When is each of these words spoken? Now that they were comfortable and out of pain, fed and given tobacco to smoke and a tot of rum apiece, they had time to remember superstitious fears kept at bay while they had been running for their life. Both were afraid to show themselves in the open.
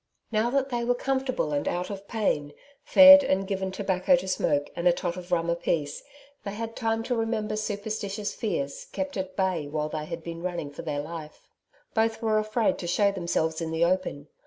Now 0.31 0.49
that 0.49 0.69
they 0.69 0.83
were 0.83 0.95
comfortable 0.95 1.53
and 1.53 1.67
out 1.67 1.91
of 1.91 2.07
pain, 2.07 2.53
fed 2.83 3.23
and 3.23 3.45
given 3.45 3.69
tobacco 3.71 4.15
to 4.15 4.27
smoke 4.27 4.71
and 4.75 4.87
a 4.87 4.91
tot 4.91 5.15
of 5.15 5.31
rum 5.31 5.47
apiece, 5.47 6.01
they 6.43 6.53
had 6.53 6.75
time 6.75 7.03
to 7.03 7.15
remember 7.15 7.55
superstitious 7.55 8.33
fears 8.33 8.85
kept 8.85 9.15
at 9.15 9.35
bay 9.35 9.67
while 9.67 9.89
they 9.89 10.05
had 10.05 10.23
been 10.23 10.41
running 10.41 10.71
for 10.71 10.81
their 10.81 11.01
life. 11.03 11.47
Both 11.93 12.19
were 12.19 12.39
afraid 12.39 12.79
to 12.79 12.87
show 12.87 13.11
themselves 13.11 13.61
in 13.61 13.69
the 13.69 13.85
open. 13.85 14.27